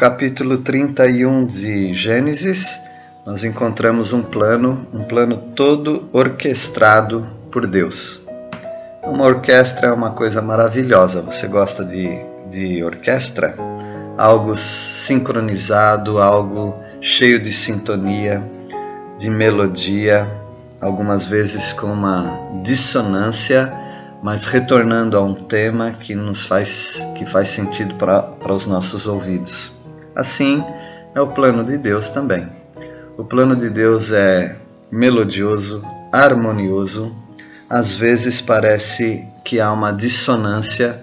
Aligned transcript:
Capítulo 0.00 0.56
31 0.56 1.44
de 1.44 1.92
Gênesis, 1.92 2.80
nós 3.26 3.44
encontramos 3.44 4.14
um 4.14 4.22
plano, 4.22 4.86
um 4.94 5.04
plano 5.04 5.36
todo 5.54 6.08
orquestrado 6.10 7.26
por 7.52 7.66
Deus. 7.66 8.26
Uma 9.04 9.26
orquestra 9.26 9.88
é 9.88 9.92
uma 9.92 10.12
coisa 10.12 10.40
maravilhosa. 10.40 11.20
Você 11.20 11.46
gosta 11.48 11.84
de, 11.84 12.18
de 12.48 12.82
orquestra? 12.82 13.54
Algo 14.16 14.54
sincronizado, 14.54 16.16
algo 16.18 16.76
cheio 17.02 17.38
de 17.38 17.52
sintonia, 17.52 18.42
de 19.18 19.28
melodia, 19.28 20.26
algumas 20.80 21.26
vezes 21.26 21.74
com 21.74 21.88
uma 21.88 22.62
dissonância, 22.62 23.70
mas 24.22 24.46
retornando 24.46 25.18
a 25.18 25.20
um 25.20 25.34
tema 25.34 25.90
que 25.90 26.14
nos 26.14 26.46
faz 26.46 27.06
que 27.18 27.26
faz 27.26 27.50
sentido 27.50 27.96
para 27.96 28.54
os 28.54 28.66
nossos 28.66 29.06
ouvidos. 29.06 29.78
Assim 30.20 30.62
é 31.14 31.20
o 31.22 31.28
plano 31.28 31.64
de 31.64 31.78
Deus 31.78 32.10
também. 32.10 32.46
O 33.16 33.24
plano 33.24 33.56
de 33.56 33.70
Deus 33.70 34.12
é 34.12 34.54
melodioso, 34.92 35.82
harmonioso, 36.12 37.16
às 37.70 37.96
vezes 37.96 38.38
parece 38.38 39.26
que 39.46 39.58
há 39.58 39.72
uma 39.72 39.92
dissonância, 39.92 41.00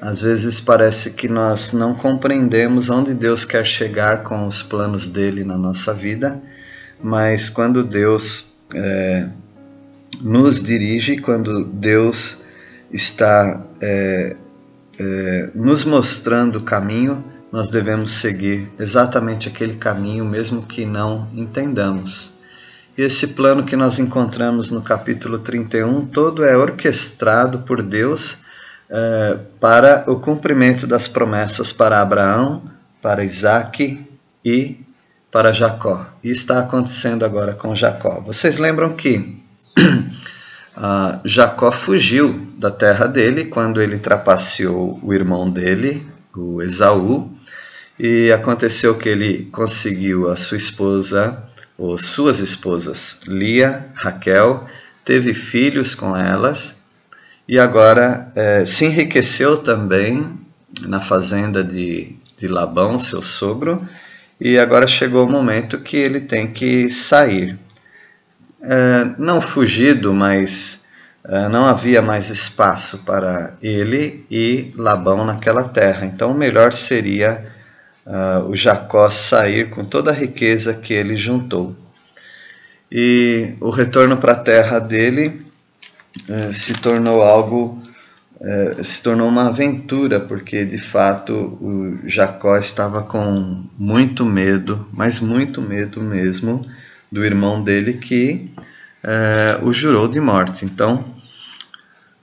às 0.00 0.22
vezes 0.22 0.60
parece 0.60 1.14
que 1.14 1.26
nós 1.26 1.72
não 1.72 1.92
compreendemos 1.92 2.88
onde 2.88 3.14
Deus 3.14 3.44
quer 3.44 3.66
chegar 3.66 4.22
com 4.22 4.46
os 4.46 4.62
planos 4.62 5.08
dele 5.08 5.42
na 5.42 5.58
nossa 5.58 5.92
vida, 5.92 6.40
mas 7.02 7.50
quando 7.50 7.82
Deus 7.82 8.58
é, 8.72 9.26
nos 10.20 10.62
dirige, 10.62 11.16
quando 11.18 11.64
Deus 11.64 12.44
está 12.92 13.60
é, 13.80 14.36
é, 15.00 15.50
nos 15.52 15.84
mostrando 15.84 16.60
o 16.60 16.62
caminho, 16.62 17.32
nós 17.52 17.70
devemos 17.70 18.12
seguir 18.12 18.72
exatamente 18.78 19.46
aquele 19.46 19.74
caminho, 19.74 20.24
mesmo 20.24 20.62
que 20.62 20.86
não 20.86 21.28
entendamos. 21.34 22.32
E 22.96 23.02
esse 23.02 23.28
plano 23.28 23.64
que 23.64 23.76
nós 23.76 23.98
encontramos 23.98 24.70
no 24.70 24.80
capítulo 24.80 25.38
31 25.38 26.06
todo 26.06 26.44
é 26.44 26.56
orquestrado 26.56 27.58
por 27.60 27.82
Deus 27.82 28.42
eh, 28.88 29.38
para 29.60 30.04
o 30.10 30.18
cumprimento 30.18 30.86
das 30.86 31.06
promessas 31.06 31.72
para 31.72 32.00
Abraão, 32.00 32.62
para 33.02 33.24
Isaac 33.24 34.00
e 34.44 34.80
para 35.30 35.52
Jacó. 35.52 36.06
E 36.22 36.30
está 36.30 36.60
acontecendo 36.60 37.24
agora 37.24 37.54
com 37.54 37.74
Jacó. 37.74 38.20
Vocês 38.20 38.58
lembram 38.58 38.94
que 38.94 39.42
uh, 40.76 41.20
Jacó 41.24 41.72
fugiu 41.72 42.52
da 42.58 42.70
terra 42.70 43.06
dele 43.06 43.46
quando 43.46 43.80
ele 43.80 43.98
trapaceou 43.98 45.00
o 45.02 45.14
irmão 45.14 45.50
dele, 45.50 46.06
o 46.36 46.60
Esaú, 46.60 47.30
e 47.98 48.32
aconteceu 48.32 48.96
que 48.96 49.08
ele 49.08 49.48
conseguiu 49.52 50.30
a 50.30 50.36
sua 50.36 50.56
esposa, 50.56 51.42
ou 51.76 51.96
suas 51.98 52.38
esposas, 52.38 53.22
Lia, 53.26 53.86
Raquel, 53.94 54.66
teve 55.04 55.34
filhos 55.34 55.94
com 55.94 56.16
elas 56.16 56.76
e 57.48 57.58
agora 57.58 58.30
é, 58.36 58.64
se 58.64 58.84
enriqueceu 58.86 59.56
também 59.56 60.38
na 60.82 61.00
fazenda 61.00 61.62
de, 61.62 62.14
de 62.36 62.46
Labão, 62.48 62.98
seu 62.98 63.20
sogro, 63.20 63.86
e 64.40 64.58
agora 64.58 64.86
chegou 64.86 65.26
o 65.26 65.30
momento 65.30 65.78
que 65.78 65.96
ele 65.96 66.20
tem 66.20 66.52
que 66.52 66.88
sair. 66.90 67.58
É, 68.62 69.06
não 69.18 69.40
fugido, 69.40 70.14
mas 70.14 70.84
é, 71.24 71.48
não 71.48 71.66
havia 71.66 72.00
mais 72.00 72.30
espaço 72.30 73.04
para 73.04 73.54
ele 73.62 74.24
e 74.30 74.72
Labão 74.76 75.24
naquela 75.24 75.64
terra. 75.64 76.06
Então, 76.06 76.30
o 76.30 76.34
melhor 76.34 76.72
seria 76.72 77.44
uh, 78.06 78.48
o 78.48 78.56
Jacó 78.56 79.08
sair 79.10 79.70
com 79.70 79.84
toda 79.84 80.10
a 80.10 80.14
riqueza 80.14 80.74
que 80.74 80.92
ele 80.92 81.16
juntou. 81.16 81.76
E 82.90 83.54
o 83.60 83.70
retorno 83.70 84.16
para 84.16 84.32
a 84.32 84.40
terra 84.40 84.78
dele 84.78 85.42
uh, 86.28 86.52
se 86.52 86.74
tornou 86.74 87.22
algo, 87.22 87.82
uh, 88.40 88.84
se 88.84 89.02
tornou 89.02 89.28
uma 89.28 89.48
aventura, 89.48 90.20
porque 90.20 90.64
de 90.64 90.78
fato 90.78 91.32
o 91.34 91.98
Jacó 92.06 92.56
estava 92.56 93.02
com 93.02 93.64
muito 93.78 94.24
medo, 94.24 94.86
mas 94.92 95.20
muito 95.20 95.60
medo 95.60 96.00
mesmo, 96.00 96.64
do 97.10 97.24
irmão 97.24 97.62
dele 97.62 97.94
que 97.94 98.50
eh, 99.02 99.58
o 99.62 99.72
jurou 99.72 100.06
de 100.06 100.20
morte. 100.20 100.64
Então, 100.64 101.04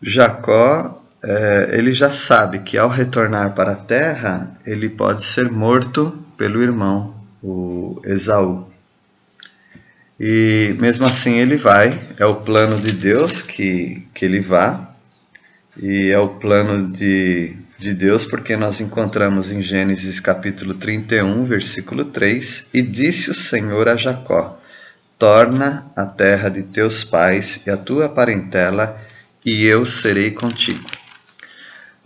Jacó 0.00 0.97
é, 1.22 1.70
ele 1.72 1.92
já 1.92 2.10
sabe 2.10 2.60
que 2.60 2.78
ao 2.78 2.88
retornar 2.88 3.54
para 3.54 3.72
a 3.72 3.76
terra, 3.76 4.56
ele 4.64 4.88
pode 4.88 5.24
ser 5.24 5.50
morto 5.50 6.16
pelo 6.36 6.62
irmão, 6.62 7.14
o 7.42 8.00
Esaú. 8.04 8.68
E 10.18 10.74
mesmo 10.78 11.06
assim 11.06 11.38
ele 11.38 11.56
vai, 11.56 11.98
é 12.18 12.26
o 12.26 12.36
plano 12.36 12.80
de 12.80 12.92
Deus 12.92 13.42
que, 13.42 14.06
que 14.14 14.24
ele 14.24 14.40
vá, 14.40 14.94
e 15.80 16.08
é 16.08 16.18
o 16.18 16.28
plano 16.28 16.90
de, 16.90 17.56
de 17.78 17.94
Deus 17.94 18.24
porque 18.24 18.56
nós 18.56 18.80
encontramos 18.80 19.50
em 19.50 19.62
Gênesis 19.62 20.18
capítulo 20.18 20.74
31, 20.74 21.44
versículo 21.46 22.04
3: 22.04 22.70
E 22.74 22.82
disse 22.82 23.30
o 23.30 23.34
Senhor 23.34 23.88
a 23.88 23.96
Jacó: 23.96 24.60
Torna 25.16 25.86
a 25.94 26.04
terra 26.04 26.48
de 26.48 26.64
teus 26.64 27.04
pais 27.04 27.64
e 27.66 27.70
a 27.70 27.76
tua 27.76 28.08
parentela, 28.08 29.00
e 29.44 29.64
eu 29.64 29.84
serei 29.84 30.32
contigo. 30.32 30.84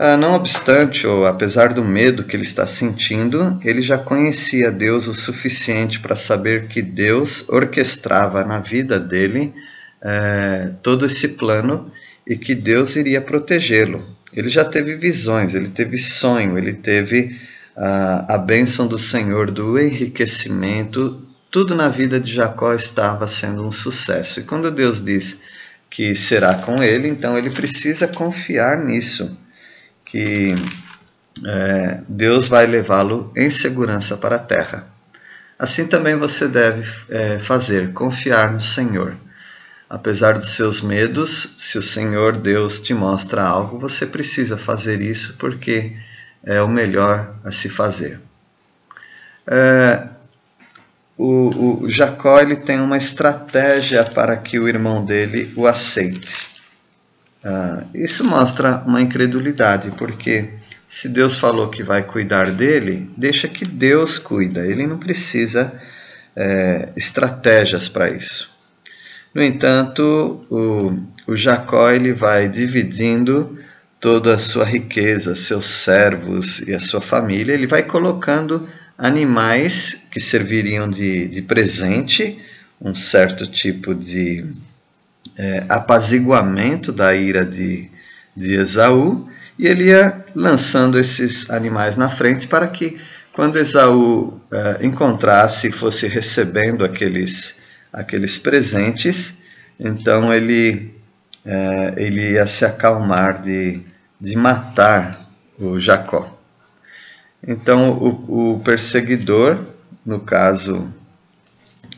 Ah, 0.00 0.16
não 0.16 0.34
obstante, 0.34 1.08
ou 1.08 1.26
apesar 1.26 1.74
do 1.74 1.84
medo 1.84 2.22
que 2.22 2.36
ele 2.36 2.44
está 2.44 2.68
sentindo, 2.68 3.58
ele 3.64 3.82
já 3.82 3.98
conhecia 3.98 4.70
Deus 4.70 5.08
o 5.08 5.12
suficiente 5.12 5.98
para 5.98 6.14
saber 6.14 6.68
que 6.68 6.80
Deus 6.80 7.48
orquestrava 7.48 8.44
na 8.44 8.60
vida 8.60 9.00
dele 9.00 9.52
eh, 10.00 10.70
todo 10.84 11.04
esse 11.04 11.30
plano 11.30 11.90
e 12.24 12.36
que 12.36 12.54
Deus 12.54 12.94
iria 12.94 13.20
protegê-lo. 13.20 14.00
Ele 14.32 14.48
já 14.48 14.64
teve 14.64 14.94
visões, 14.94 15.56
ele 15.56 15.66
teve 15.66 15.98
sonho, 15.98 16.56
ele 16.56 16.74
teve 16.74 17.36
ah, 17.76 18.36
a 18.36 18.38
bênção 18.38 18.86
do 18.86 18.98
Senhor, 18.98 19.50
do 19.50 19.80
enriquecimento, 19.80 21.20
tudo 21.50 21.74
na 21.74 21.88
vida 21.88 22.20
de 22.20 22.32
Jacó 22.32 22.72
estava 22.72 23.26
sendo 23.26 23.66
um 23.66 23.72
sucesso. 23.72 24.38
E 24.38 24.44
quando 24.44 24.70
Deus 24.70 25.02
diz 25.02 25.42
que 25.90 26.14
será 26.14 26.54
com 26.54 26.80
ele, 26.80 27.08
então 27.08 27.36
ele 27.36 27.50
precisa 27.50 28.06
confiar 28.06 28.78
nisso 28.78 29.36
que 30.08 30.54
é, 31.44 32.00
Deus 32.08 32.48
vai 32.48 32.66
levá-lo 32.66 33.32
em 33.36 33.50
segurança 33.50 34.16
para 34.16 34.36
a 34.36 34.40
terra. 34.40 34.86
Assim 35.58 35.86
também 35.86 36.16
você 36.16 36.48
deve 36.48 36.88
é, 37.08 37.38
fazer, 37.38 37.92
confiar 37.92 38.52
no 38.52 38.60
Senhor. 38.60 39.16
Apesar 39.90 40.34
dos 40.34 40.50
seus 40.50 40.80
medos, 40.80 41.56
se 41.58 41.78
o 41.78 41.82
Senhor 41.82 42.36
Deus 42.36 42.80
te 42.80 42.92
mostra 42.92 43.42
algo, 43.42 43.78
você 43.78 44.06
precisa 44.06 44.56
fazer 44.56 45.00
isso 45.00 45.36
porque 45.38 45.96
é 46.44 46.60
o 46.60 46.68
melhor 46.68 47.34
a 47.44 47.50
se 47.50 47.68
fazer. 47.68 48.20
É, 49.46 50.06
o, 51.16 51.82
o, 51.84 51.90
Jacó 51.90 52.38
ele 52.38 52.56
tem 52.56 52.80
uma 52.80 52.98
estratégia 52.98 54.04
para 54.04 54.36
que 54.36 54.58
o 54.58 54.68
irmão 54.68 55.04
dele 55.04 55.52
o 55.56 55.66
aceite. 55.66 56.57
Uh, 57.44 57.86
isso 57.94 58.24
mostra 58.24 58.82
uma 58.86 59.00
incredulidade, 59.00 59.92
porque 59.92 60.50
se 60.88 61.08
Deus 61.08 61.38
falou 61.38 61.68
que 61.68 61.82
vai 61.82 62.02
cuidar 62.02 62.50
dele, 62.50 63.10
deixa 63.16 63.46
que 63.46 63.64
Deus 63.64 64.18
cuida, 64.18 64.66
ele 64.66 64.86
não 64.86 64.98
precisa 64.98 65.72
é, 66.34 66.88
estratégias 66.96 67.88
para 67.88 68.08
isso. 68.08 68.50
No 69.34 69.42
entanto, 69.42 70.46
o, 70.48 70.98
o, 71.26 71.36
Jacó 71.36 71.90
ele 71.90 72.12
vai 72.14 72.48
dividindo 72.48 73.58
toda 74.00 74.34
a 74.34 74.38
sua 74.38 74.64
riqueza, 74.64 75.34
seus 75.34 75.66
servos 75.66 76.60
e 76.60 76.72
a 76.72 76.80
sua 76.80 77.00
família, 77.00 77.52
ele 77.52 77.66
vai 77.66 77.82
colocando 77.82 78.66
animais 78.96 80.06
que 80.10 80.18
serviriam 80.18 80.88
de, 80.90 81.28
de 81.28 81.42
presente, 81.42 82.38
um 82.80 82.94
certo 82.94 83.46
tipo 83.46 83.94
de 83.94 84.46
é, 85.36 85.64
apaziguamento 85.68 86.92
da 86.92 87.14
ira 87.14 87.44
de, 87.44 87.90
de 88.36 88.54
Esaú, 88.54 89.28
e 89.58 89.66
ele 89.66 89.86
ia 89.86 90.24
lançando 90.34 90.98
esses 90.98 91.50
animais 91.50 91.96
na 91.96 92.08
frente 92.08 92.46
para 92.46 92.68
que, 92.68 93.00
quando 93.32 93.58
Esaú 93.58 94.40
é, 94.50 94.86
encontrasse 94.86 95.68
e 95.68 95.72
fosse 95.72 96.06
recebendo 96.06 96.84
aqueles, 96.84 97.60
aqueles 97.92 98.38
presentes, 98.38 99.42
então 99.78 100.32
ele, 100.32 100.94
é, 101.44 101.94
ele 101.96 102.32
ia 102.32 102.46
se 102.46 102.64
acalmar 102.64 103.42
de, 103.42 103.80
de 104.20 104.36
matar 104.36 105.28
o 105.58 105.80
Jacó. 105.80 106.36
Então, 107.46 107.90
o, 107.90 108.54
o 108.54 108.60
perseguidor, 108.60 109.58
no 110.04 110.20
caso 110.20 110.92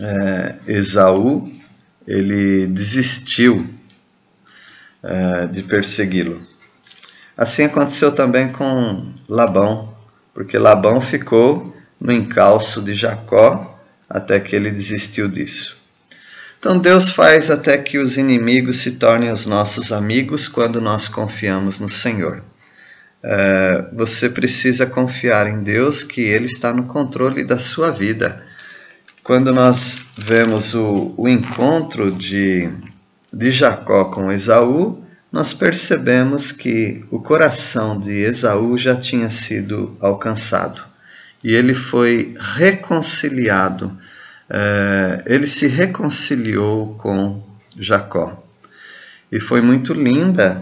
é, 0.00 0.54
Esaú, 0.66 1.57
ele 2.08 2.66
desistiu 2.66 3.68
é, 5.02 5.46
de 5.46 5.62
persegui-lo. 5.62 6.40
Assim 7.36 7.64
aconteceu 7.64 8.10
também 8.12 8.50
com 8.50 9.12
Labão, 9.28 9.94
porque 10.32 10.56
Labão 10.56 11.02
ficou 11.02 11.76
no 12.00 12.10
encalço 12.10 12.80
de 12.80 12.94
Jacó 12.94 13.78
até 14.08 14.40
que 14.40 14.56
ele 14.56 14.70
desistiu 14.70 15.28
disso. 15.28 15.76
Então 16.58 16.78
Deus 16.78 17.10
faz 17.10 17.50
até 17.50 17.76
que 17.76 17.98
os 17.98 18.16
inimigos 18.16 18.78
se 18.78 18.92
tornem 18.92 19.30
os 19.30 19.44
nossos 19.44 19.92
amigos 19.92 20.48
quando 20.48 20.80
nós 20.80 21.08
confiamos 21.08 21.78
no 21.78 21.90
Senhor. 21.90 22.42
É, 23.22 23.84
você 23.92 24.30
precisa 24.30 24.86
confiar 24.86 25.46
em 25.46 25.62
Deus 25.62 26.02
que 26.02 26.22
Ele 26.22 26.46
está 26.46 26.72
no 26.72 26.84
controle 26.84 27.44
da 27.44 27.58
sua 27.58 27.90
vida. 27.90 28.47
Quando 29.28 29.52
nós 29.52 30.06
vemos 30.16 30.72
o, 30.72 31.12
o 31.14 31.28
encontro 31.28 32.10
de, 32.10 32.66
de 33.30 33.50
Jacó 33.50 34.06
com 34.06 34.32
Esaú, 34.32 35.04
nós 35.30 35.52
percebemos 35.52 36.50
que 36.50 37.04
o 37.10 37.20
coração 37.20 38.00
de 38.00 38.22
Esaú 38.22 38.78
já 38.78 38.96
tinha 38.96 39.28
sido 39.28 39.94
alcançado 40.00 40.82
e 41.44 41.52
ele 41.52 41.74
foi 41.74 42.34
reconciliado 42.40 43.94
é, 44.48 45.22
ele 45.26 45.46
se 45.46 45.66
reconciliou 45.66 46.94
com 46.94 47.42
Jacó. 47.78 48.42
E 49.30 49.38
foi 49.38 49.60
muito 49.60 49.92
linda, 49.92 50.56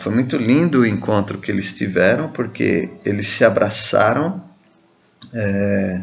foi 0.00 0.12
muito 0.12 0.36
lindo 0.36 0.80
o 0.80 0.86
encontro 0.86 1.38
que 1.38 1.52
eles 1.52 1.72
tiveram, 1.72 2.30
porque 2.30 2.90
eles 3.04 3.28
se 3.28 3.44
abraçaram 3.44 4.42
é, 5.32 6.00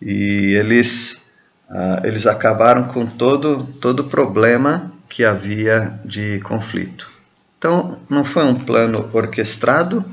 e 0.00 0.54
eles, 0.54 1.30
uh, 1.70 2.06
eles 2.06 2.26
acabaram 2.26 2.84
com 2.84 3.06
todo 3.06 3.58
todo 3.80 4.04
problema 4.04 4.92
que 5.08 5.24
havia 5.24 5.98
de 6.04 6.40
conflito. 6.40 7.10
Então, 7.58 7.98
não 8.08 8.24
foi 8.24 8.44
um 8.44 8.54
plano 8.54 9.08
orquestrado, 9.12 10.04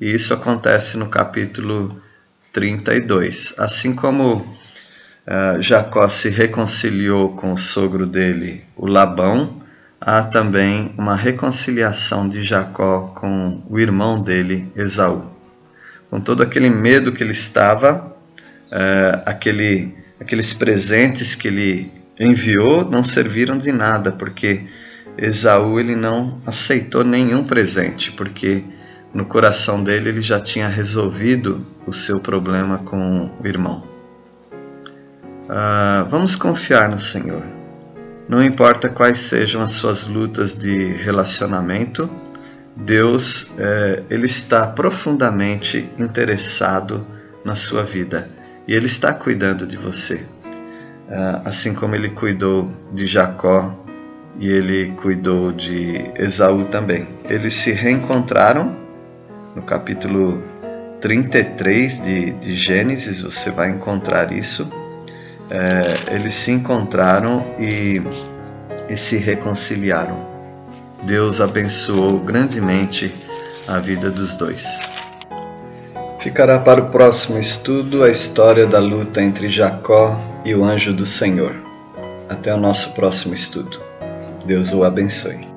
e 0.00 0.12
isso 0.12 0.34
acontece 0.34 0.96
no 0.96 1.08
capítulo 1.08 2.00
32. 2.52 3.54
Assim 3.58 3.94
como 3.94 4.36
uh, 4.36 5.62
Jacó 5.62 6.08
se 6.08 6.28
reconciliou 6.28 7.36
com 7.36 7.52
o 7.52 7.58
sogro 7.58 8.06
dele, 8.06 8.64
o 8.76 8.86
Labão, 8.86 9.62
há 10.00 10.22
também 10.22 10.94
uma 10.96 11.14
reconciliação 11.14 12.28
de 12.28 12.42
Jacó 12.42 13.12
com 13.14 13.62
o 13.68 13.78
irmão 13.78 14.22
dele, 14.22 14.72
Esaú. 14.74 15.30
Com 16.08 16.20
todo 16.20 16.42
aquele 16.42 16.70
medo 16.70 17.12
que 17.12 17.22
ele 17.22 17.32
estava, 17.32 18.16
uh, 18.70 19.22
aquele, 19.26 19.94
aqueles 20.20 20.52
presentes 20.52 21.34
que 21.34 21.48
ele 21.48 21.92
enviou 22.18 22.84
não 22.84 23.02
serviram 23.02 23.56
de 23.58 23.72
nada, 23.72 24.12
porque 24.12 24.66
Esaú 25.18 25.78
ele 25.80 25.96
não 25.96 26.40
aceitou 26.46 27.04
nenhum 27.04 27.44
presente, 27.44 28.12
porque 28.12 28.62
no 29.12 29.24
coração 29.24 29.82
dele 29.82 30.10
ele 30.10 30.22
já 30.22 30.40
tinha 30.40 30.68
resolvido 30.68 31.66
o 31.86 31.92
seu 31.92 32.20
problema 32.20 32.78
com 32.78 33.30
o 33.40 33.46
irmão. 33.46 33.82
Uh, 35.48 36.08
vamos 36.08 36.36
confiar 36.36 36.88
no 36.88 36.98
Senhor. 36.98 37.42
Não 38.28 38.40
importa 38.40 38.88
quais 38.88 39.18
sejam 39.18 39.60
as 39.60 39.72
suas 39.72 40.06
lutas 40.06 40.54
de 40.54 40.92
relacionamento, 40.92 42.08
Deus 42.76 43.50
eh, 43.58 44.04
ele 44.08 44.26
está 44.26 44.68
profundamente 44.68 45.90
interessado 45.98 47.04
na 47.44 47.56
sua 47.56 47.82
vida 47.82 48.30
e 48.70 48.74
Ele 48.74 48.86
está 48.86 49.12
cuidando 49.12 49.66
de 49.66 49.76
você, 49.76 50.14
uh, 51.08 51.42
assim 51.44 51.74
como 51.74 51.96
Ele 51.96 52.10
cuidou 52.10 52.72
de 52.92 53.06
Jacó 53.06 53.74
e 54.38 54.48
Ele 54.48 54.92
cuidou 55.02 55.50
de 55.50 56.04
Esaú 56.14 56.66
também. 56.66 57.08
Eles 57.28 57.54
se 57.54 57.72
reencontraram 57.72 58.76
no 59.56 59.62
capítulo 59.62 60.40
33 61.00 62.04
de, 62.04 62.30
de 62.30 62.54
Gênesis, 62.54 63.22
você 63.22 63.50
vai 63.50 63.70
encontrar 63.70 64.32
isso 64.32 64.70
é, 65.50 66.14
eles 66.14 66.34
se 66.34 66.52
encontraram 66.52 67.44
e, 67.58 68.00
e 68.88 68.96
se 68.96 69.16
reconciliaram. 69.16 70.30
Deus 71.02 71.40
abençoou 71.40 72.20
grandemente 72.20 73.12
a 73.66 73.78
vida 73.78 74.10
dos 74.10 74.36
dois. 74.36 74.80
Ficará 76.20 76.58
para 76.58 76.82
o 76.82 76.90
próximo 76.90 77.38
estudo 77.38 78.04
a 78.04 78.10
história 78.10 78.66
da 78.66 78.78
luta 78.78 79.22
entre 79.22 79.48
Jacó 79.50 80.14
e 80.44 80.54
o 80.54 80.62
anjo 80.62 80.92
do 80.92 81.06
Senhor. 81.06 81.56
Até 82.28 82.54
o 82.54 82.58
nosso 82.58 82.94
próximo 82.94 83.34
estudo. 83.34 83.80
Deus 84.44 84.70
o 84.74 84.84
abençoe. 84.84 85.49